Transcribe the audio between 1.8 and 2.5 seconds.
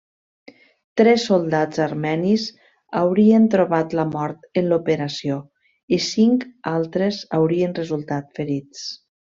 armenis